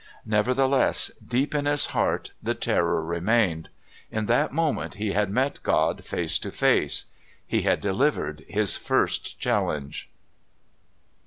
[0.25, 3.69] Nevertheless, deep in his heart, the terror remained.
[4.09, 7.05] In that moment he had met God face to face;
[7.45, 10.09] he had delivered his first challenge.